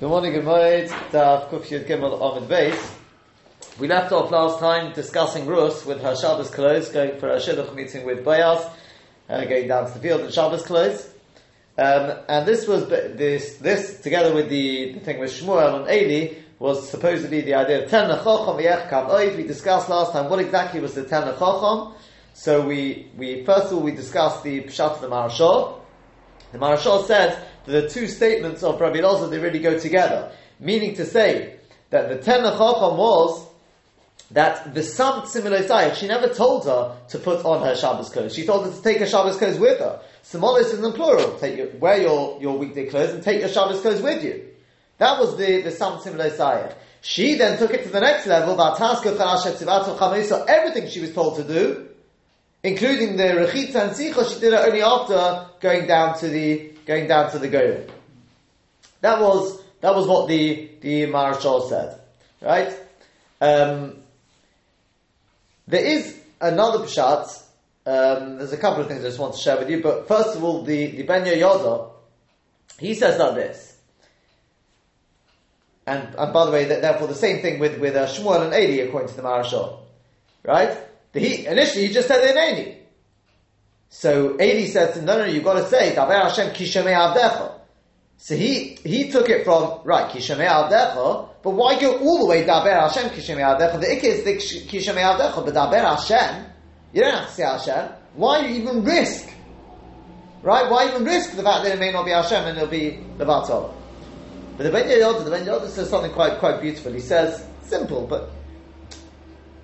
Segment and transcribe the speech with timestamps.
[0.00, 0.88] Good morning, good morning.
[3.78, 7.74] We left off last time discussing Rus with her Shabbos clothes, going for a Shidduch
[7.74, 8.72] meeting with Bayaz,
[9.28, 11.06] uh, going down to the field in Shabbos clothes.
[11.76, 16.44] Um, and this was this this together with the, the thing with Shmuel and Eli
[16.58, 18.56] was supposedly the idea of Ten Chacham
[19.10, 19.36] Oid.
[19.36, 21.92] We discussed last time what exactly was the Ten Chacham.
[22.32, 25.78] So we we first of all we discussed the Pshat of the Marashah.
[26.52, 30.32] The Marashah said the two statements of Rabbi Elazar, they really go together.
[30.58, 31.56] Meaning to say
[31.90, 33.46] that the Ten Chacham was
[34.30, 38.34] that the Sam Similosayach, she never told her to put on her Shabbos clothes.
[38.34, 40.00] She told her to take her Shabbos clothes with her.
[40.22, 41.36] Simolis is in plural.
[41.38, 44.46] Take your, wear your, your weekday clothes and take your Shabbos clothes with you.
[44.98, 46.74] That was the, the Sam Similosayach.
[47.00, 51.88] She then took it to the next level, so everything she was told to do,
[52.62, 57.06] including the Rechitza and Sicha, she did it only after going down to the going
[57.08, 57.86] down to the Goyim.
[59.00, 62.00] That was that was what the the Marshal said,
[62.40, 62.72] right?
[63.40, 63.96] Um,
[65.66, 67.42] there is another pshat.
[67.86, 70.36] Um, there's a couple of things I just want to share with you, but first
[70.36, 71.90] of all, the the Ben Yoda,
[72.78, 73.76] he says like this.
[75.86, 78.54] And, and by the way, that, therefore, the same thing with with uh, Shmuel and
[78.54, 79.80] Eli, according to the Marashal,
[80.44, 80.76] right?
[81.12, 82.79] The, he initially he just said Nani.
[83.92, 87.58] So Eli says, no, no, you've got to say, Daber Hashem kishamei avdecha.
[88.16, 92.44] So he, he took it from, right, kishamei avdecha, but why go all the way
[92.44, 93.80] Daber Hashem kishamei avdecha?
[93.80, 96.46] The ik is the kishamei avdecha, but Daber Hashem,
[96.92, 97.92] you don't have to say Hashem.
[98.14, 99.28] Why even risk?
[100.42, 100.70] Right?
[100.70, 103.74] Why even risk the fact that it may not be Hashem and it'll be Levatol?
[104.56, 106.92] But the Ben Yoda, the Ben Yoda says something quite, quite beautiful.
[106.92, 108.30] He says, simple, but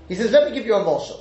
[0.08, 1.20] he says, let me give you a moshel.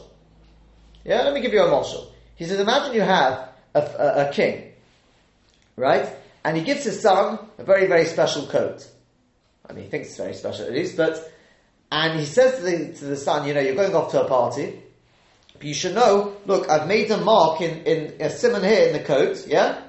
[1.04, 2.08] Yeah, let me give you a moshel.
[2.36, 4.74] He says, imagine you have a, a, a, king,
[5.76, 6.08] right?
[6.44, 8.88] And he gives his son a very, very special coat.
[9.68, 11.32] I mean, he thinks it's very special, at least, but,
[11.92, 14.28] and he says to the, to the son, you know, you're going off to a
[14.28, 14.82] party,
[15.54, 18.94] but you should know, look, I've made a mark in, in a simon here in
[18.94, 19.82] the coat, yeah?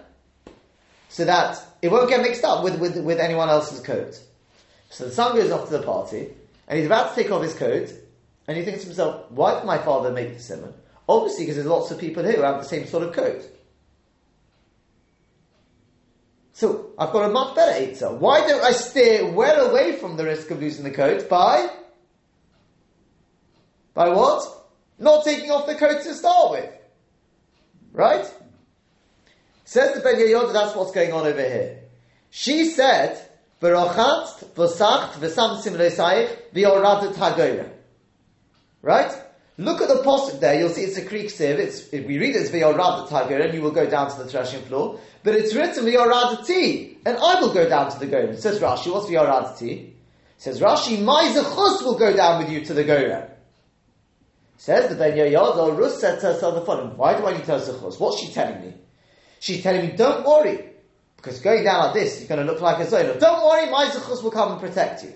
[1.09, 4.21] So that it won't get mixed up with, with, with anyone else's coat.
[4.91, 6.29] So the son goes off to the party,
[6.69, 7.93] and he's about to take off his coat,
[8.47, 10.73] and he thinks to himself, why did my father make the simon?
[11.09, 13.43] Obviously, because there's lots of people here who have the same sort of coat.
[16.53, 18.19] So I've got a much better Eitzah.
[18.19, 21.69] Why don't I steer well away from the risk of losing the coat by
[23.93, 24.43] by what?
[24.99, 26.71] Not taking off the coat to start with.
[27.93, 28.27] Right?
[29.65, 31.81] Says the Ben Yehoyada, that's what's going on over here.
[32.31, 33.19] She said,
[33.61, 37.69] V'rochat, v'sacht, v'sam simleisayich, v'yoradet hagoyra.
[38.83, 39.13] Right?
[39.59, 40.59] Look at the posuk there.
[40.59, 41.59] You'll see it's a kri ksiv.
[41.59, 44.29] It's, if we read it as v'yorad tiger, and you will go down to the
[44.29, 45.01] threshing floor.
[45.23, 48.37] But it's written v'yorad ti, and I will go down to the goren.
[48.37, 49.95] Says Rashi, what's v'yorad ti?
[50.37, 53.31] Says Rashi, my zechus will go down with you to the goren.
[54.59, 57.63] Says the Ben Yoyada, Rus said to herself the following, why do I need have
[57.63, 57.99] zechus?
[57.99, 58.75] What's she telling me?
[59.39, 60.71] She's telling me, don't worry,
[61.17, 63.19] because going down like this, you're going to look like a zola.
[63.19, 65.15] Don't worry, my zechus will come and protect you.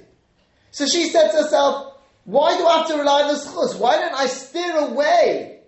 [0.70, 1.89] So she said to herself,
[2.30, 3.78] why do I have to rely on the schus?
[3.78, 5.60] Why don't I steer away?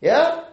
[0.00, 0.44] Yeah?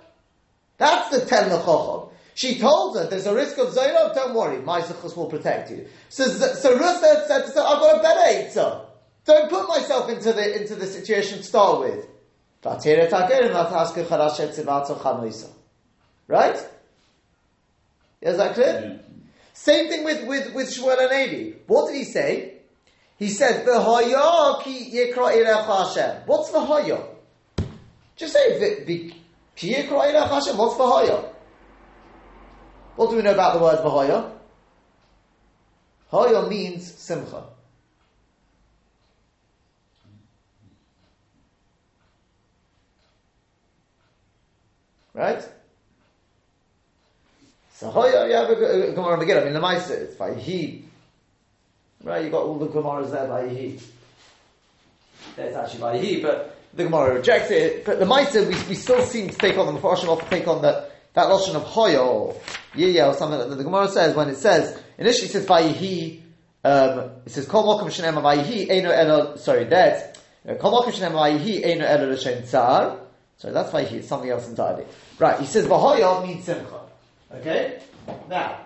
[0.78, 2.10] That's the ten chacham.
[2.36, 5.88] She told her, there's a risk of Zainab, don't worry, my zechus will protect you.
[6.10, 8.82] So, so Ruth said, said to her, I've got a better answer.
[9.26, 12.08] Don't put myself into the, into the situation to start with.
[16.28, 16.58] Right?
[18.22, 19.00] Is that clear?
[19.02, 19.16] Yeah.
[19.54, 21.54] Same thing with, with, with Shmuel and Eli.
[21.68, 22.63] What did he say?
[23.18, 27.06] He said, "V'haya ki yikra Hashem." What's v'haya?
[28.16, 28.84] Just say
[29.56, 30.58] ki yikra Hashem.
[30.58, 31.30] What's v'haya?
[32.96, 34.32] What do we know about the word v'haya?
[36.12, 37.44] Haya means simcha.
[45.14, 45.44] Right?
[47.74, 49.42] So Haya, you have a Gemara Megillah.
[49.42, 50.86] I mean, the Maisa, it's by he
[52.04, 53.82] Right, you got all the Gemaras there by Yehi.
[55.38, 57.86] It's actually by Yehi, but the Gemara rejects it.
[57.86, 60.62] But the Maisa, we, we still seem to take on the Mepharshim often take on
[60.64, 62.36] that that lotion of Hoya or
[62.74, 66.22] Yiyah or something that the Gemara says when it says initially it says Vayihi.
[66.66, 69.36] Um, it says Kol Mokum Shenem Vayihi Eino Elo.
[69.38, 70.20] Sorry, that
[70.60, 73.00] Kol Mokum Shenem Vayihi Eino Elo L'Shem Tzar.
[73.38, 73.94] Sorry, that's Vayihi.
[73.94, 74.86] It's something else entirely.
[75.20, 75.40] Right.
[75.40, 76.82] He says Vahoya means Simcha.
[77.32, 77.82] Okay.
[78.30, 78.66] Now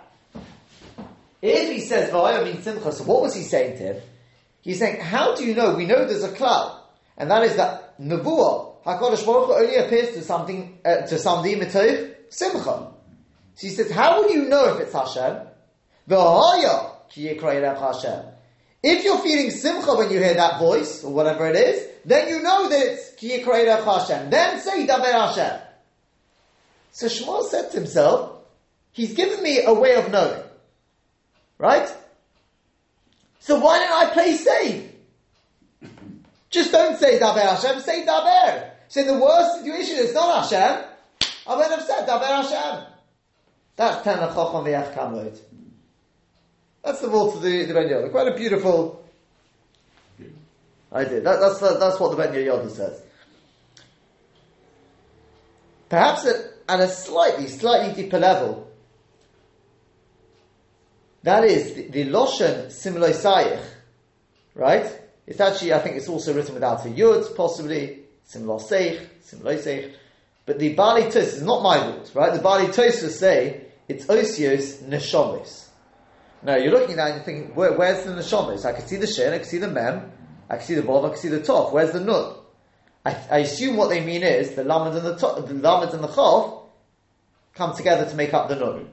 [1.41, 4.01] if he says V'ayah means Simcha, so what was he saying to him?
[4.61, 5.75] He's saying, how do you know?
[5.75, 6.81] We know there's a cloud,
[7.17, 11.55] and that is that Nebuah, HaKadosh Baruch Hu only appears to something, uh, to somebody
[11.55, 12.91] mitoich Simcha.
[13.55, 15.47] So he says, how will you know if it's Hashem?
[16.09, 18.25] V'ayah, Ki Hashem.
[18.83, 22.41] If you're feeling simcha when you hear that voice, or whatever it is, then you
[22.41, 24.29] know that it's Ki Hashem.
[24.29, 25.61] Then say Daber Hashem.
[26.91, 28.39] So Shmuel said to himself,
[28.91, 30.43] he's given me a way of knowing.
[31.57, 31.91] Right?
[33.39, 34.91] So why don't I play safe?
[36.49, 38.71] Just don't say Daber Hashem, say Daber.
[38.87, 40.85] So in the worst situation, it's not Hashem.
[41.47, 42.85] I have said Daber Hashem.
[43.75, 45.39] That's Tana Chacham V'yach Kamod.
[46.83, 48.11] That's the vault of the, the Ben Yoda.
[48.11, 49.03] Quite a beautiful
[50.91, 51.21] idea.
[51.21, 53.01] That, that's, that's what the Ben Yoda says.
[55.89, 56.35] Perhaps at,
[56.67, 58.66] at a slightly, slightly deeper level,
[61.27, 63.63] that is the, the Loshen Simloi Sayich,
[64.55, 65.01] right?
[65.25, 69.93] It's actually, I think it's also written without a Yud, possibly, Simloi Seich, Simloi Seich.
[70.45, 72.33] But the Bali Tos is not my words, right?
[72.33, 75.67] The Bali Tos say it's Osios Neshomis.
[76.43, 78.63] Now you're looking at that and you're thinking, Where, where's the Neshomis?
[78.63, 80.09] I can see the Shin, I can see the Mem,
[80.49, 81.73] I can see the Vav, I can see the Tov.
[81.73, 82.35] Where's the Nun?
[83.05, 86.03] I, I, assume what they mean is the Lamed and the, to, the Lamed and
[86.03, 86.63] the Chav
[87.53, 88.87] come together to make up the Nun.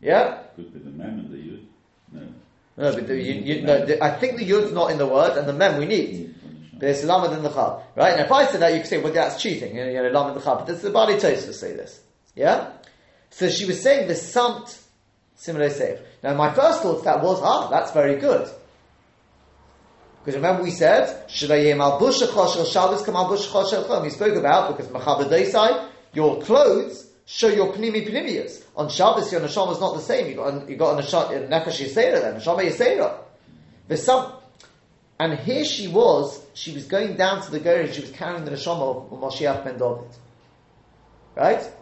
[0.00, 0.41] Yeah?
[0.56, 1.64] Could be the Mem and the Yud.
[2.12, 2.20] No.
[2.76, 5.36] No, but the, you, you, no, the, I think the Yud's not in the word,
[5.36, 6.34] and the Mem we need.
[6.74, 7.82] But it's Lamed and the Chav.
[7.94, 8.16] Right?
[8.16, 9.76] Now if I said that, you could say, well, that's cheating.
[9.76, 10.60] You know, you know Lamed and the Chav.
[10.60, 12.00] But it's the Bali to say this.
[12.34, 12.72] Yeah?
[13.30, 14.82] So she was saying the Samt
[15.42, 15.98] similar safe.
[16.22, 18.48] Now my first thought that was, ah, that's very good.
[20.20, 24.90] Because remember we said, Shalayim al bushachosh Shabbos kam al bushachosh We spoke about, because
[24.92, 28.62] Machabadesai, your clothes show your Pnimi Pnimius.
[28.76, 30.28] On Shabbos, your Neshama is not the same.
[30.28, 33.16] You got, you got a Nefesh Yisera then, Neshama Yisera.
[33.88, 34.32] There's some,
[35.18, 38.50] and here she was, she was going down to the Gori, she was carrying the
[38.50, 40.14] Neshama of Moshiach ben David.
[41.34, 41.72] Right?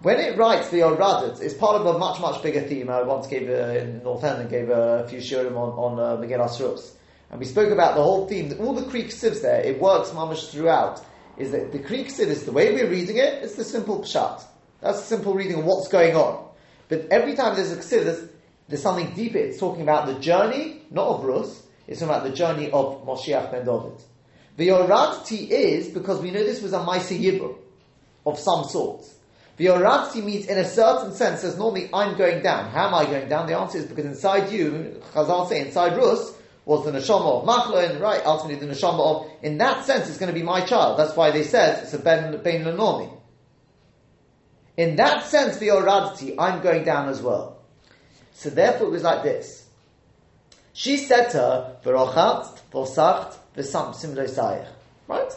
[0.00, 2.88] When it writes the Oradot, it's part of a much, much bigger theme.
[2.88, 6.58] I once gave, a, in North End, gave a few shurim on, on uh, Megillah
[6.58, 6.96] Rus.
[7.30, 10.50] And we spoke about the whole theme, all the kri ksivs there, it works mamish
[10.50, 11.04] throughout,
[11.36, 14.44] is that the kri ksiv is the way we're reading it, it's the simple pshat.
[14.82, 16.48] That's the simple reading of what's going on.
[16.88, 18.28] But every time there's a sieve, there's,
[18.68, 19.38] there's something deeper.
[19.38, 23.52] It's talking about the journey, not of Rus, it's talking about the journey of Moshiach
[23.52, 24.02] ben David.
[24.56, 27.56] The Yoradti is, because we know this was a Maisa Yibur,
[28.26, 29.04] of some sort.
[29.56, 32.70] The Yoradti means, in a certain sense, says normally I'm going down.
[32.70, 33.46] How am I going down?
[33.46, 38.00] The answer is because inside you, Chazal say, inside Rus, was the neshama of Machlon,
[38.00, 38.22] right?
[38.24, 40.98] Ultimately, the neshama of, in that sense, it's going to be my child.
[40.98, 43.21] That's why they said it's a ben ben lenormi.
[44.76, 47.58] In that sense, the oradity, I'm going down as well.
[48.32, 49.66] So therefore, it was like this.
[50.72, 54.66] She said to her, "V'rochat, v'osacht, v'sam simlo
[55.06, 55.32] Right?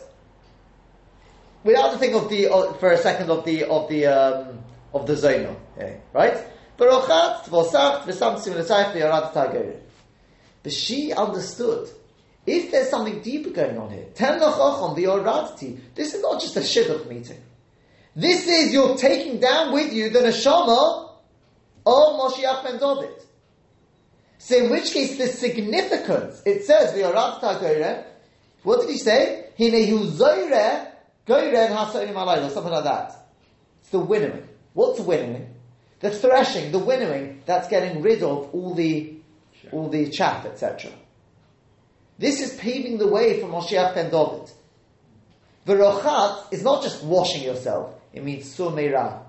[1.64, 4.60] Without to think of the uh, for a second of the of the um,
[4.94, 6.38] of the zono, okay, right?
[6.80, 9.82] V'rochat, v'osacht, v'sam simlo sayich, v'yorat
[10.64, 11.88] but she understood.
[12.46, 16.62] If there's something deeper going on here, ten the oradity, this is not just a
[16.62, 17.42] shidduch meeting.
[18.15, 21.09] This is you're taking down with you the neshama
[21.85, 23.21] of Moshiach ben David.
[24.38, 26.94] So in which case the significance, it says
[28.63, 29.50] what did he say?
[29.57, 29.69] Or
[32.50, 33.27] something like that.
[33.81, 34.47] It's the winnowing.
[34.73, 35.53] What's winnowing?
[36.00, 39.17] The threshing, the winnowing, that's getting rid of all the
[39.71, 40.91] all the chaff, etc.
[42.17, 44.51] This is paving the way for Moshiach ben David.
[45.65, 49.22] V'rochat is not just washing yourself, it means sumeira.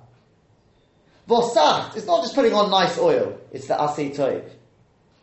[1.29, 4.49] Vosacht it's not just putting on nice oil, it's the asay.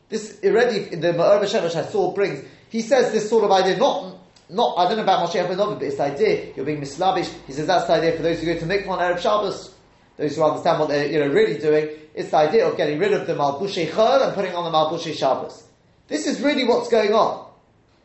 [0.10, 3.78] This already in the Ma'or Shemesh I saw brings, he says this sort of idea,
[3.78, 4.18] not,
[4.50, 7.34] not, I don't know about Moshiach ben but it's the idea, you're being mislavish.
[7.48, 9.74] He says that's the idea for those who go to Mikvah on Erev Shabbos,
[10.18, 13.14] those who understand what they're you know, really doing, it's the idea of getting rid
[13.14, 15.64] of the Malbushei Chol and putting on the Malbushei Shabbos.
[16.08, 17.50] This is really what's going on.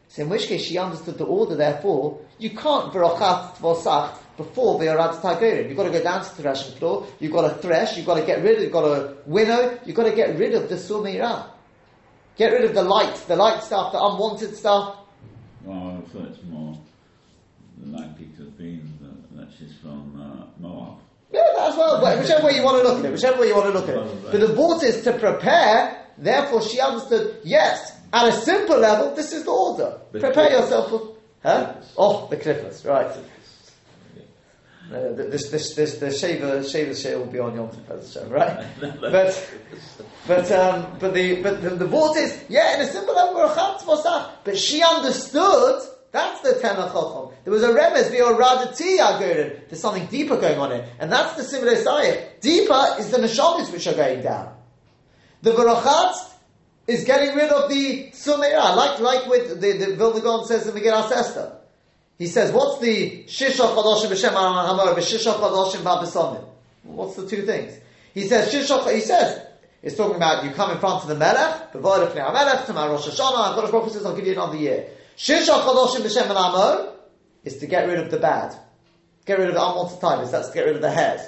[0.07, 4.89] So in which case she understood the order, therefore, you can't verochat vosach before the
[4.89, 5.69] Arad Tagorim.
[5.69, 8.15] You've got to go down to the threshing floor, you've got to thresh, you've got
[8.15, 10.77] to get rid of, you've got to winnow, you've got to get rid of the
[10.77, 11.51] Sumeirah.
[12.39, 14.97] Get rid of the light, the light stuff, the unwanted stuff.
[15.65, 16.79] Well, so it's more
[17.85, 21.01] likely to have been that, that she's from uh, Moab.
[21.33, 22.01] Yeah, as well.
[22.21, 23.97] Whichever way you want to look at it, whichever way you want to look at
[23.97, 24.23] it.
[24.31, 26.07] But the bought is to prepare.
[26.17, 27.41] Therefore, she understood.
[27.45, 29.99] Yes, at a simple level, this is the order.
[30.13, 31.17] Prepare yourself for.
[31.43, 31.75] Huh?
[31.97, 33.15] Oh, the cliffers, right.
[34.91, 38.65] Uh, this, this, this, the shaver, shaver share will be on Yom Tov show, right?
[39.01, 39.51] but,
[40.27, 43.53] but, um, but the, but the, the vote is, yeah, in a simple level,
[44.45, 47.35] but she understood that's the Tema Chacham.
[47.45, 49.69] There was a remez, Oradati Agurin.
[49.69, 50.89] There's something deeper going on here.
[50.99, 52.41] And that's the similar Sayach.
[52.41, 54.55] Deeper is the Neshamis which are going down.
[55.43, 56.33] The Barachat
[56.87, 60.75] is getting rid of the Sumeira, like, like with the, the Vilna Gaon says in
[60.75, 61.58] Megillah Esther.
[62.19, 66.45] He says, what's the Shisha Chadoshim B'Shem Hamor B'Shisha Chadoshim B'Abisonim?
[66.83, 67.79] What's the two things?
[68.13, 69.41] He says, Shisha, he says,
[69.83, 73.07] it's talking about you come in front of the Melech, B'Voy Lefnei HaMelech, Tamar Rosh
[73.07, 74.89] Hashanah, HaKadosh Baruch Hu says, I'll give you another year.
[75.17, 76.95] Shisha Chadoshim B'Shem Hamor
[77.45, 78.53] is to get rid of the bad.
[79.25, 80.29] Get rid of the unwanted time.
[80.29, 81.21] That's to get rid of the hairs.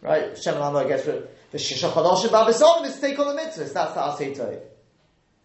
[0.00, 0.38] Right?
[0.38, 3.74] Shem Hamor gets rid of the Shisha Chadoshim B'Abisonim is to take on the mitzvahs.
[3.74, 4.60] That's the Asay.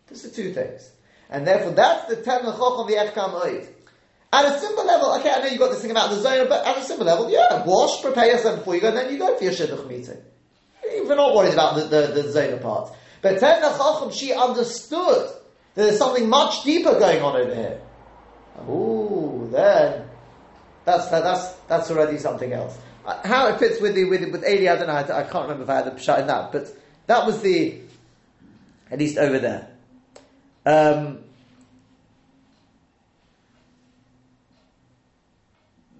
[0.08, 0.89] These are two things.
[1.29, 3.67] And therefore, that's the ten lechoch of the Echkam Oid.
[4.31, 6.65] At a simple level, okay, I know you got this thing about the zone, but
[6.65, 9.38] at a simple level, yeah, wash, prepare yourself before you go, and then you go
[9.38, 10.17] for your shidduch meeting.
[10.84, 12.93] We're not worried about the, the, the part.
[13.22, 15.29] But ten lechochem, she understood
[15.75, 17.81] that there's something much deeper going on over here.
[18.69, 20.07] Ooh, then
[20.86, 22.77] that's that's that's already something else.
[23.05, 24.93] Uh, How it fits with the with with Eli, I don't know.
[24.93, 26.67] I, I can't remember if I had the shot in that, but
[27.07, 27.79] that was the
[28.89, 29.69] at least over there.
[30.65, 31.24] Um,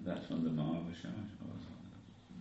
[0.04, 0.84] That's from the Ma'av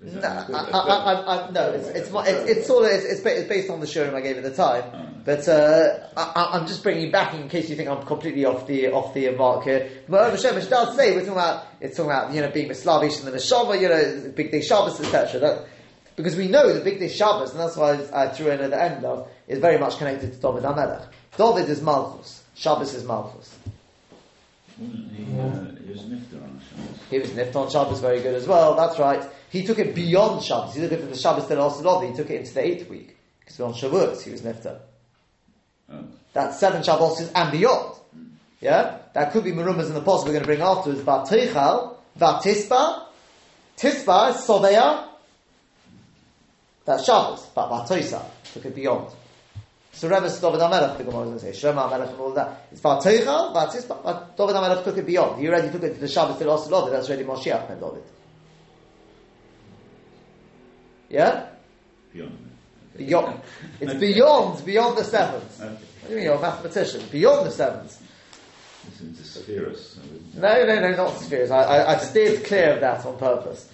[0.02, 3.06] Is no, I, I, I, I, no, it's it's, my- it's, it's sort of it's,
[3.06, 5.06] it's, based on the showroom I gave at the time, Oh.
[5.26, 8.68] but uh, I, I'm just bringing you back in case you think I'm completely off
[8.68, 9.90] the off the mark here.
[10.08, 13.28] But Hashem does say we're talking about it's talking about you know being Slavish and
[13.28, 15.66] the Neshama, you know, big day Shabbos, etc.
[16.16, 18.82] Because we know the big day Shabbos, and that's why I threw in at the
[18.82, 21.06] end of is very much connected to David Hamelech.
[21.38, 23.56] David is Malchus, Shabbos is Malchus.
[24.78, 27.00] He, was Nifter on Shabbos.
[27.10, 28.76] He was Nifton Shabbos, very good as well.
[28.76, 29.24] That's right.
[29.50, 30.76] He took it beyond Shabbos.
[30.76, 33.18] He took it from the Shabbos that also He took it into the eighth week
[33.40, 34.80] because on Shavuos he was Nifton.
[35.92, 36.04] Oh,
[36.34, 37.96] That's seven Shabbos and beyond.
[38.60, 41.02] Yeah, that could be Marumas in the post we're going to bring afterwards.
[41.02, 43.04] Vatichal, Vatispa,
[43.78, 45.08] Tispa is Soveya.
[46.86, 49.12] That's Shabbos, but Vatoisa took it beyond.
[49.98, 52.68] So Rebbe David HaMelech, the Gemara is going to say, Shema HaMelech and all that.
[52.72, 55.42] It's Vatichal, Vatispa, but David HaMelech took it beyond.
[55.42, 56.94] He already took it to the Shabbos till also David.
[56.94, 58.04] That's already Moshiach ben David.
[61.10, 61.48] Yeah,
[62.14, 62.38] beyond.
[62.96, 63.06] Okay.
[63.06, 63.42] beyond.
[63.80, 64.00] It's Okay.
[64.00, 65.62] beyond, beyond the seventh.
[65.62, 65.70] Okay.
[65.70, 66.26] What do you mean?
[66.26, 67.02] You're a mathematician.
[67.12, 68.02] Beyond the seventh.
[68.90, 69.96] It's into Sephiros.
[69.96, 70.02] so
[70.40, 71.50] No, no, no, not spheres.
[71.50, 73.70] I, I, I steered clear of that on purpose.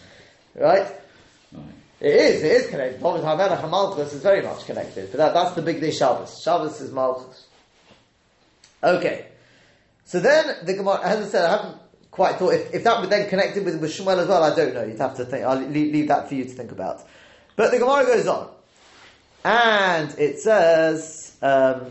[0.56, 0.88] Right?
[2.04, 3.02] It is, it is connected.
[3.02, 5.10] David HaMelech and Malchus is very much connected.
[5.10, 6.42] But that, that's the big day Shabbos.
[6.44, 7.48] Shabbos is Malchus.
[8.84, 9.28] Okay.
[10.04, 11.78] So then, the Gemara, as I said, I haven't
[12.12, 14.74] quite thought, if, if that would then connected with, with Shmuel as well, I don't
[14.74, 14.84] know.
[14.84, 17.08] You'd have to think, I'll leave, leave that for you to think about.
[17.56, 18.50] But the Gemara goes on.
[19.46, 21.86] And it says, um,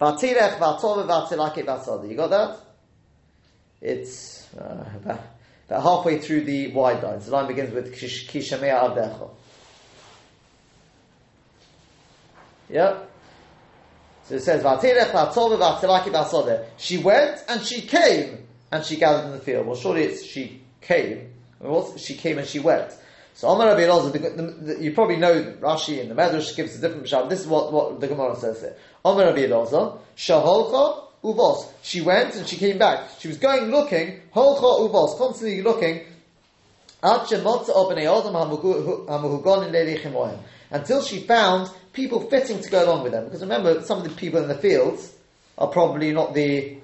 [0.00, 2.10] Vatirech, Vatove, Vatilake, Vatsada.
[2.10, 2.58] You got that?
[3.80, 5.16] It's uh,
[5.68, 7.26] about, halfway through the wide lines.
[7.26, 9.30] The line begins with Kish- Kishamea Avdecha.
[12.68, 12.98] Yeah?
[14.24, 14.62] So it says.
[16.78, 19.66] She went and she came and she gathered in the field.
[19.66, 21.32] Well, surely it's she came.
[21.96, 22.92] She came and she went.
[23.34, 27.28] So Omar Rabbi Elazar, you probably know Rashi and the Medrash gives a different Pshat.
[27.28, 28.76] This is what, what the Gemara says here.
[29.04, 31.66] Omar Rabbi Elazar, Shaholcha uvos.
[31.82, 33.10] She went and she came back.
[33.18, 36.06] She was going looking, holcha uvos, constantly looking,
[40.70, 43.24] until she found people fitting to go along with them.
[43.24, 45.14] Because remember, some of the people in the fields
[45.58, 46.78] are probably not the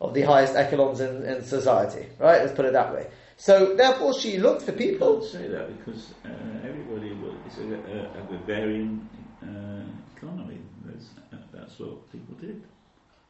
[0.00, 2.42] of the highest echelons in, in society, right?
[2.42, 3.06] Let's put it that way.
[3.36, 5.22] So therefore, she looked for people.
[5.22, 6.28] say that because uh,
[6.66, 9.08] everybody will, it's a, a, a agrarian
[9.42, 9.84] uh,
[10.16, 10.58] economy.
[10.84, 12.62] That's, uh, that's what people did.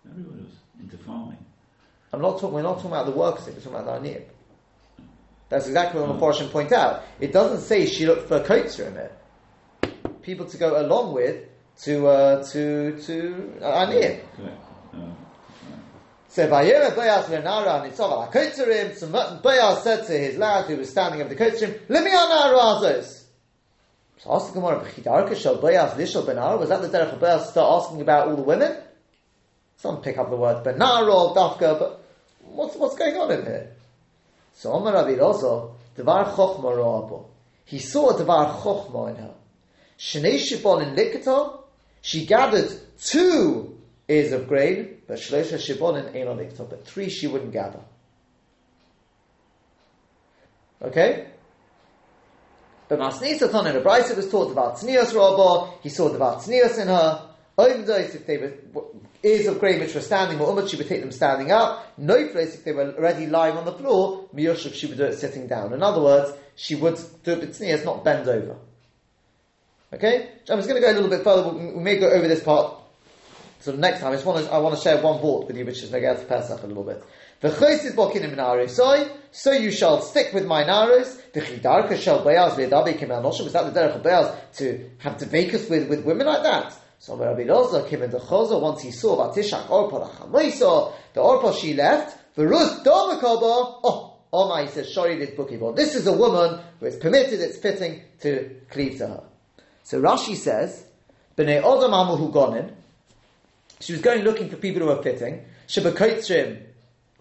[0.09, 1.39] Everybody was into farming.
[2.13, 2.53] I'm not talking.
[2.53, 3.47] We're not talking about the workers.
[3.47, 4.25] We're talking about the aniyim.
[5.49, 7.03] That's exactly what the Mepharshim point out.
[7.21, 9.13] It doesn't say she looked for coats in it.
[10.23, 11.45] People to go along with
[11.83, 14.21] to uh, to to uh, aniyim.
[14.95, 15.13] Uh.
[16.29, 20.89] So Vayera Boaz Lenara and Nitzava HaKotzerim, so Boaz said to his lad who was
[20.89, 23.25] standing over the Kotzerim, Limi Anar Azos.
[24.17, 27.43] So asked the Gemara, B'chidarka Shal Boaz Lishal Benar, was that the derech of Boaz
[27.43, 28.75] to start asking about all the women?
[29.77, 32.05] Some pick up the word Benar or Dafka, but
[32.41, 33.73] what's, what's going on in here?
[34.55, 37.27] So Omar Rabbi also, Devar Chochma Ro'abo.
[37.65, 39.35] He saw Devar Chochma in her.
[39.99, 41.61] Shnei Shibon in Likata,
[42.01, 47.27] she gathered two ears of grain, but Shlosha Shibon in Ein Likata, but three she
[47.27, 47.81] wouldn't gather.
[50.83, 51.29] Okay?
[52.89, 56.89] But Masnisa Ton in Brisa was taught about Tznios Rabba, he saw about Tznios in
[56.89, 57.29] her.
[57.59, 58.55] If they were
[59.23, 61.93] ears of grain which were standing or umad, she would take them standing up.
[61.99, 65.19] No place, if they were already lying on the floor, Miyoshev, she would do it
[65.19, 65.73] sitting down.
[65.73, 68.57] In other words, she would do it with Tznios, not bend over.
[69.93, 70.29] Okay?
[70.49, 72.83] I'm just going to go a little bit further, we may go over this part
[73.63, 75.57] So the next time, I just want to, I want to share one thought with
[75.57, 77.01] you, which is Nagel to Pesach a little bit.
[77.41, 81.21] V'chosid bokin im soy, so you shall stick with my naros.
[81.33, 83.47] V'chidarka shall be'az v'edabi kim anoshim.
[83.47, 86.77] Is that the derech of be'az to have debakus with, with women like that?
[87.03, 91.75] So Rabbi Loza came into Chozo once he saw Batishak Orpa the the Orpa she
[91.75, 95.75] left, V'ruz domakoba, oh, oh my, he says, Shori this bookibor.
[95.75, 99.25] This is a woman who is permitted, it's fitting to cleave to her.
[99.83, 100.85] So Rashi says,
[101.37, 102.71] B'nei Odom Amul Hugonin,
[103.81, 106.63] she was going looking for people who were fitting, Shabakotrim,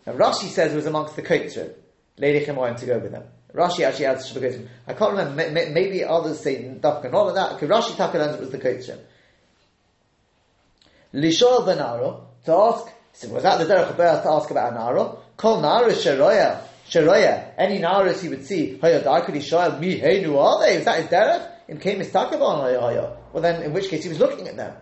[0.06, 1.74] and Rashi says was amongst the Kotrim.
[2.20, 3.24] Lady Chemoyim to go with them.
[3.56, 4.68] Rashi actually adds Shabakotrim.
[4.86, 9.00] I can't remember, maybe others say Dafka, not that, because Rashi it was the Kotrim.
[11.14, 15.20] Lishol Benaro, to ask, so was that the Derech to ask about a Naro?
[15.36, 20.38] Kol Naro Sheroya, Sheroya, any Naros he would see, Haya Darkali Shoel, Mi Hey Nu
[20.38, 20.66] are?
[20.68, 21.50] Is that his Derech?
[21.68, 24.74] In came Mistakabon Haya Well then, in which case he was looking at them.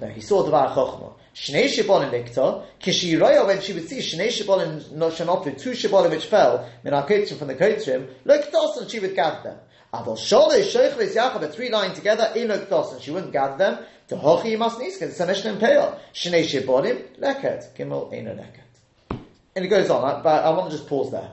[0.00, 1.14] No, he saw the Bar Chochma.
[1.34, 6.26] Shnei Shibolim Likta, Kishiroya, when she would see Shnei Shibolim no Shanoplu, two Shibolim which
[6.26, 9.58] fell, Min HaKotrim from the Kotrim, Liktos, and she would gather them.
[9.92, 14.58] Aval Sholish, Sheichlis Yaakov, three lying together, Inoktos, and she wouldn't gather them, the hochi
[14.58, 15.02] must niska.
[15.02, 15.98] It's a Mishnah in Peah.
[16.12, 17.72] Shnei shebodim leket.
[17.76, 19.18] Gimel eno leket.
[19.54, 21.30] And it goes on, but I want to just pause there.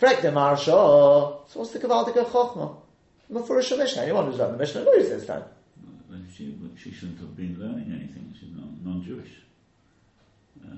[0.00, 1.48] Frek de marsha.
[1.48, 2.76] So what's the gewaltige chokhmah?
[3.32, 4.02] Mefurish Mishnah.
[4.02, 5.44] Anyone who's read the Mishnah knows this time.
[6.36, 8.34] She, she shouldn't have been learning anything.
[8.38, 8.50] She's
[8.82, 9.30] non-Jewish.
[10.64, 10.74] Uh,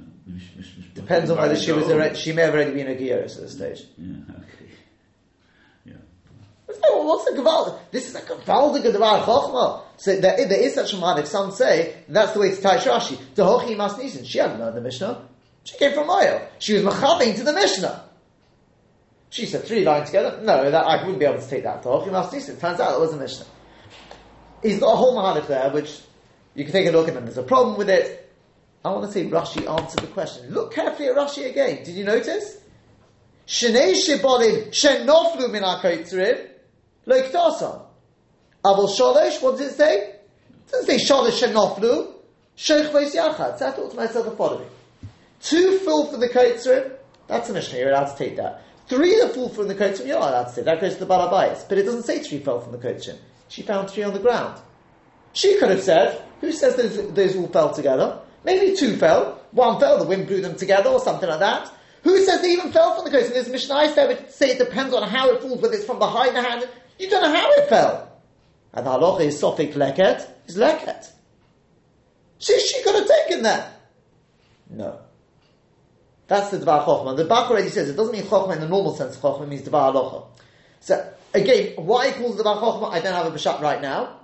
[0.95, 3.53] Depends on whether she was already, she may have already been a Giyos at this
[3.53, 3.83] stage.
[3.99, 4.71] Yeah, okay.
[6.83, 7.79] Oh, what's the Gewalt?
[7.91, 9.83] This is a gewaltige Devar Chochma.
[9.97, 13.19] So there, there is such a man, some say, that's the way to tie Rashi.
[13.35, 14.25] The Hochi Mas Nisan.
[14.25, 15.29] She hadn't learned the Mishnah.
[15.65, 16.49] She came from Maya.
[16.59, 18.05] She was Machaving to the Mishnah.
[19.31, 20.41] She said three lines together.
[20.43, 22.59] No, that, I wouldn't be able to take that to Hochi Mas Nisan.
[22.59, 23.47] Turns out it was a Mishnah.
[24.63, 26.01] He's got a whole Mahalik there, which
[26.55, 28.33] you can take a look at, and there's a problem with it.
[28.85, 30.51] I want to say Rashi answered the question.
[30.51, 31.85] Look carefully at Rashi again.
[31.85, 32.59] Did you notice?
[33.47, 35.63] Shnei Shibolim Shenoflu Min
[37.07, 37.83] Like Tasa.
[38.65, 39.99] Aval Sholish, what does it say?
[40.09, 42.13] It doesn't say Sholish Shenoflu.
[42.57, 43.59] Sheikh Veis Yachad.
[43.59, 44.69] So I thought to myself the following.
[45.43, 46.93] Two full for the Kaitzrim,
[47.27, 48.63] that's a Mishnah, you're allowed to take that.
[48.89, 50.81] Three are full from the Kaitzrim, you're allowed to take that.
[50.81, 51.69] goes to the Balabayas.
[51.69, 53.19] But it doesn't say three fell from the Kaitzrim.
[53.49, 54.61] She found three on the ground.
[55.33, 58.21] She could have said, who says those, those all fell together?
[58.45, 59.41] Maybe two fell.
[59.51, 61.71] One fell, the wind blew them together, or something like that.
[62.05, 63.27] Who says they even fell from the coast?
[63.27, 65.99] And there's Mishnah there which say it depends on how it falls, whether it's from
[65.99, 68.13] behind the hand you don't know how it fell.
[68.73, 71.11] And the halacha is sofik leket, is leket.
[72.39, 73.81] She, she could have taken that.
[74.71, 74.99] No.
[76.27, 77.17] That's the Dvar Chochma.
[77.17, 79.17] The Bach already says it doesn't mean Chochma in the normal sense.
[79.17, 80.27] Chochma means Dvar Halacha.
[80.81, 84.21] So, again, why he calls Dvar Chochma, I don't have a Bashat right now.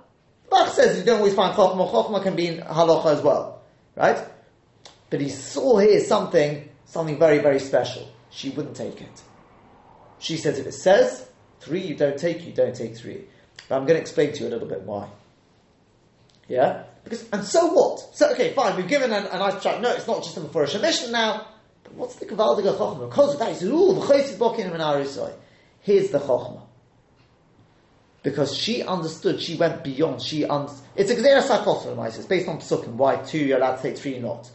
[0.49, 1.89] Bach says you don't always find Chochma.
[1.89, 3.61] Chochma can be in Halacha as well.
[3.95, 4.17] Right?
[5.09, 8.07] But he saw here something, something very, very special.
[8.29, 9.21] She wouldn't take it.
[10.19, 11.27] She says if it says,
[11.61, 13.23] Three you don't take, you don't take three.
[13.69, 15.07] But I'm going to explain to you a little bit why.
[16.47, 16.83] Yeah?
[17.03, 18.15] Because, and so what?
[18.15, 19.81] So, okay, fine, we've given a, a nice chat.
[19.81, 21.47] No, it's not just a Mefurish mission now.
[21.83, 23.09] But what's the Kavaldiga Chochmah?
[23.09, 25.33] Because of that, he says, ooh, Bokin and Arisoi.
[25.81, 26.63] Here's the Chochmah.
[28.23, 32.59] Because she understood, she went beyond, she un- It's a Gzera Sarkotra, it's based on
[32.59, 32.93] Psukim.
[32.93, 34.49] Why two you're allowed to take, three not.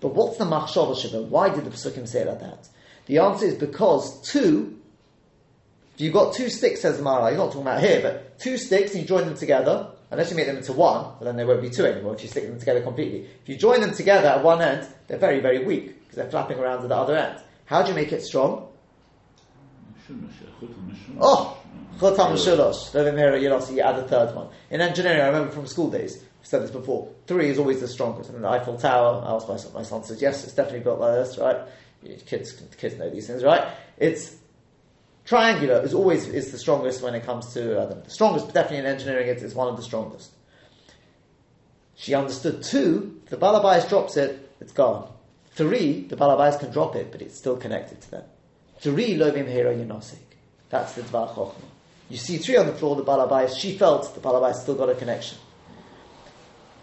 [0.00, 1.22] But what's the Machshava Shiva?
[1.22, 2.68] Why did the Psukim say like that?
[3.06, 4.78] The answer is because two
[5.94, 8.58] if you've got two sticks, says the Mara, you're not talking about here, but two
[8.58, 11.44] sticks and you join them together, unless you make them into one, well then they
[11.44, 13.28] won't be two anymore if you stick them together completely.
[13.42, 16.58] If you join them together at one end, they're very, very weak because they're flapping
[16.58, 17.40] around at the other end.
[17.66, 18.68] How do you make it strong?
[21.20, 21.56] Oh,
[21.98, 23.72] Chotam Shalosh.
[23.72, 24.48] You add a third one.
[24.70, 27.88] In engineering, I remember from school days, I've said this before, three is always the
[27.88, 28.32] strongest.
[28.32, 31.00] Mean, the Eiffel Tower, I asked my son, my son says, yes, it's definitely built
[31.00, 31.56] like this, right?
[32.26, 33.66] Kids, kids know these things, right?
[33.96, 34.36] It's
[35.24, 38.78] Triangular is always is the strongest when it comes to uh, the strongest, but definitely
[38.78, 40.30] in engineering it is one of the strongest.
[41.96, 45.10] She understood two, the balabais drops it, it's gone.
[45.52, 48.24] Three, the balabais can drop it, but it's still connected to them.
[48.80, 50.18] Three, lovim hero yinosik.
[50.68, 51.54] That's the dvar chokhmah.
[52.10, 54.94] You see three on the floor, the balabais, she felt the balabais still got a
[54.94, 55.38] connection.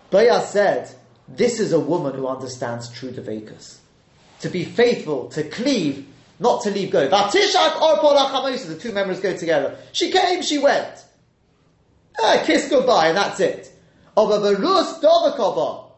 [0.09, 0.89] Baya said,
[1.27, 3.77] this is a woman who understands true devakas.
[4.39, 6.07] To be faithful, to cleave,
[6.41, 7.07] not to leave go.
[7.07, 9.77] Vatishak or Chamosa, the two members go together.
[9.91, 11.05] She came, she went.
[12.19, 13.71] Ah, kiss goodbye, and that's it.
[14.17, 15.91] Rus Dovakova.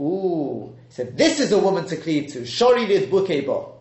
[0.00, 0.74] Ooh.
[0.88, 2.40] He said, this is a woman to cleave to.
[2.40, 3.72] Shori lid bukeba.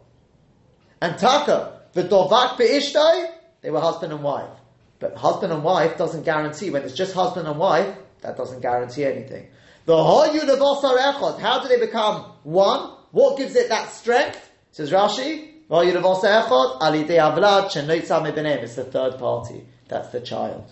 [1.02, 4.50] And Taka, the Dovak be'ishtai, they were husband and wife.
[5.00, 9.06] But husband and wife doesn't guarantee, when it's just husband and wife, that doesn't guarantee
[9.06, 9.48] anything.
[9.86, 11.40] The echad.
[11.40, 12.98] How do they become one?
[13.12, 14.50] What gives it that strength?
[14.72, 15.53] Says Rashi.
[18.64, 19.66] It's the third party.
[19.88, 20.72] That's the child.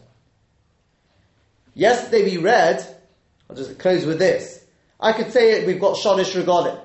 [1.74, 2.86] Yesterday we read,
[3.50, 4.64] I'll just close with this.
[5.00, 6.80] I could say it, we've got Sholish Regalim.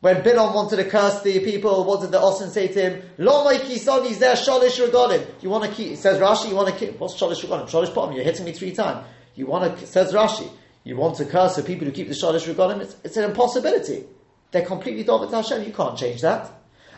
[0.00, 3.02] When Bilam wanted to curse the people, what did the Osin say to him?
[3.18, 5.26] Lo kisoni's there, Sholish Regalim.
[5.42, 7.68] You want to keep, says Rashi, you want to keep, what's Sholish Regalim?
[7.68, 9.06] Sholish Potom, you're hitting me three times.
[9.34, 10.50] You want to, says Rashi,
[10.84, 12.80] you want to curse the people who keep the Sholish Regalim?
[12.80, 14.04] It's, it's an impossibility.
[14.50, 16.50] They're completely David Hashem, you can't change that.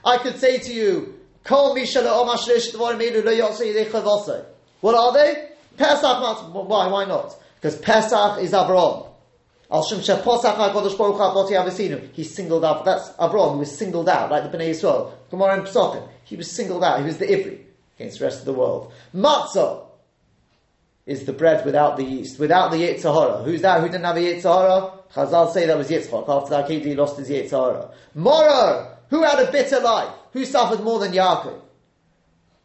[0.05, 1.79] I could say to you, What
[4.95, 5.49] are they?
[5.77, 7.37] Pesach, why, why not?
[7.57, 9.09] Because Pesach is Avram.
[12.13, 15.13] He singled out, that's Avram, he was singled out, like the Bnei Yisrael.
[15.31, 16.09] Gemara and Pesachim.
[16.25, 17.61] He was singled out, he was the Ivri
[17.97, 18.93] against the rest of the world.
[19.15, 19.87] Matzah
[21.07, 23.45] is the bread without the yeast, without the Yitzhahara.
[23.45, 23.81] Who's that?
[23.81, 24.99] Who didn't have a Yitzhahara?
[25.13, 26.29] Chazal say that was Yitzchak.
[26.29, 27.93] After that, he lost his Yitzhahara.
[28.15, 30.09] Morar, who had a bitter life?
[30.33, 31.61] Who suffered more than Yaakov?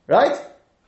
[0.07, 0.33] Right?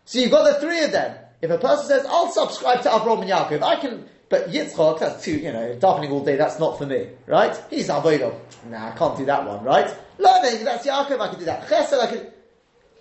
[0.05, 1.17] So you've got the three of them.
[1.41, 5.21] If a person says, I'll subscribe to Avraham and Yaakov, I can, but Yitzchak, that's
[5.21, 7.61] too, you know, davening all day, that's not for me, right?
[7.69, 8.33] He's Avodah.
[8.69, 9.93] Nah, I can't do that one, right?
[10.17, 11.67] Learning, that's Yaakov, I can do that.
[11.67, 12.27] Chesed, I can,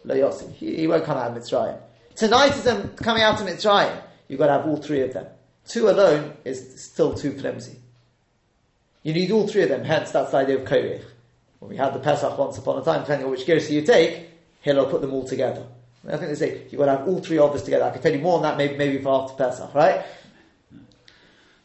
[0.05, 1.79] Lo Yossi, he, he won't come out of Mitzrayim.
[2.17, 4.03] Tonight is him coming out of Mitzrayim.
[4.27, 5.27] You've got to have all three of them.
[5.69, 7.79] Two alone is still too flimsy.
[9.05, 11.05] You need all three of them, hence that's the idea of Korech.
[11.59, 14.29] When we had the Pesach once upon a time, depending on which Gersi you take,
[14.61, 15.67] Hillel put them all together.
[16.07, 17.85] I think they say you've got to have all three of us together.
[17.85, 20.05] I can tell you more on that maybe, maybe for after Pesach, right?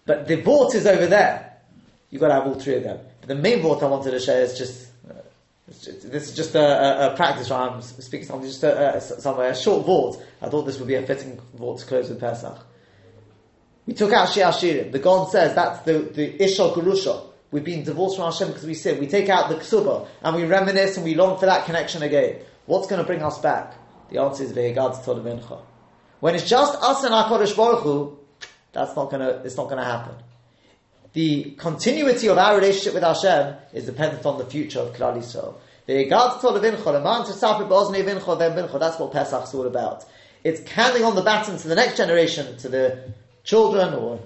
[0.05, 1.57] But the vort is over there.
[2.09, 2.99] You've got to have all three of them.
[3.21, 5.13] But the main vort I wanted to share is just, uh,
[5.67, 9.49] this is just a, a, a, practice where I'm speaking something, just a, a, somewhere,
[9.49, 10.17] a short vort.
[10.41, 12.57] I thought this would be a fitting vort to close with Pesach.
[13.85, 14.91] We took out Shia Shirim.
[14.91, 17.32] The Gon says that's the, the Isha Gurusha.
[17.53, 18.99] We've been divorced from Hashem because we sin.
[18.99, 22.39] We take out the ksuba and we reminisce and we long for that connection again.
[22.65, 23.75] What's going to bring us back?
[24.09, 25.61] The answer is Ve'egad Tolavincha.
[26.19, 28.17] When it's just us and our Kodesh Baruch Hu,
[28.71, 30.15] that's not gonna, it's not gonna happen.
[31.13, 35.53] The continuity of our relationship with Hashem is dependent on the future of Klal Yisrael.
[35.87, 40.05] Ve'egad Tolavincha, Leman Tesafi Bozne Vincha Vincha, that's what Pesach's all about.
[40.43, 43.13] It's handing on the baton to the next generation, to the
[43.43, 44.19] children, or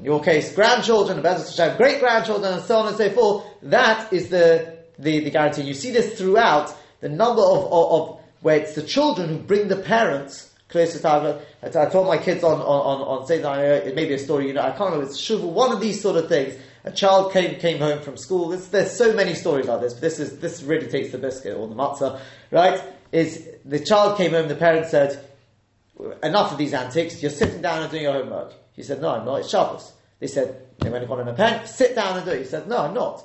[0.00, 3.44] in your case, grandchildren, great grandchildren, and so on and so forth.
[3.62, 5.62] That is the, the, the guarantee.
[5.62, 9.68] You see this throughout the number of, of, of where it's the children who bring
[9.68, 11.42] the parents closer to Allah.
[11.62, 14.54] I told my kids on, on, on, on that it may be a story, you
[14.54, 16.54] know, I can't remember, it's Shuvu, one of these sort of things.
[16.84, 18.48] A child came, came home from school.
[18.48, 21.54] There's, there's so many stories like this, but this is, this really takes the biscuit
[21.54, 22.18] or the matzah,
[22.50, 22.82] right?
[23.12, 25.26] Is the child came home, the parent said,
[26.22, 28.54] enough of these antics, you're sitting down and doing your homework.
[28.80, 29.92] He said, no, I'm not, it's Shabbos.
[30.18, 32.40] They said, they went got him a pen, sit down and do it.
[32.40, 33.24] He said, no, I'm not.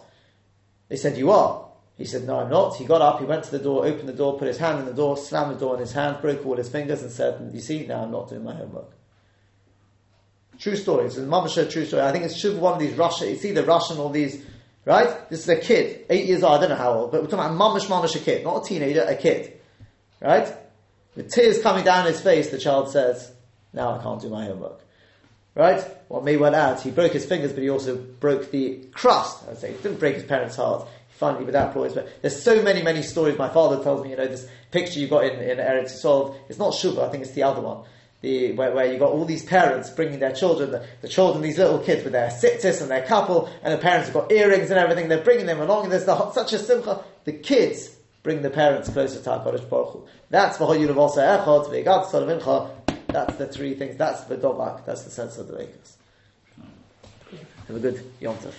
[0.88, 1.66] They said, you are.
[1.98, 2.76] He said, No, I'm not.
[2.76, 4.86] He got up, he went to the door, opened the door, put his hand in
[4.86, 7.62] the door, slammed the door in his hand, broke all his fingers, and said, You
[7.62, 8.92] see, now I'm not doing my homework.
[10.60, 11.06] True story.
[11.06, 12.04] It's a Mamasha true story.
[12.04, 14.44] I think it's true one of these Russian, it's either Russian or these,
[14.84, 15.30] right?
[15.30, 17.46] This is a kid, eight years old, I don't know how old, but we're talking
[17.46, 19.54] about Mamash Mamash a kid, not a teenager, a kid.
[20.22, 20.54] Right?
[21.16, 23.32] With tears coming down his face, the child says,
[23.72, 24.82] Now I can't do my homework.
[25.56, 25.82] Right?
[26.10, 29.48] What may well add, he broke his fingers, but he also broke the crust.
[29.50, 31.94] I'd say he didn't break his parents' heart finally without ploys.
[31.94, 33.38] But there's so many, many stories.
[33.38, 36.60] My father tells me, you know, this picture you got in, in Eretz Yisrael, it's
[36.60, 37.86] not Shuvah, I think it's the other one.
[38.22, 41.58] The, where, where you got all these parents bringing their children, the, the children, these
[41.58, 44.80] little kids with their sittis and their couple, and the parents have got earrings and
[44.80, 47.04] everything, they're bringing them along, and there's the, such a simcha.
[47.24, 50.08] The kids bring the parents closer to HaKadosh Baruch Hu.
[50.32, 51.68] That's V'hoyulav also echot,
[52.08, 52.72] solavincha,
[53.16, 55.94] that's the three things, that's the dovak, that's the sense of the Vekas.
[57.68, 58.54] Have a good Yom Tov.